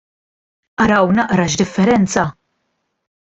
[0.83, 2.25] Araw naqra x'differenza!